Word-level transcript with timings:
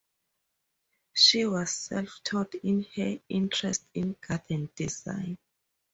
She 1.13 1.45
was 1.45 1.69
self 1.69 2.21
taught 2.23 2.55
in 2.55 2.87
her 2.95 3.19
interest 3.29 3.83
in 3.93 4.15
garden 4.19 4.71
design. 4.75 5.37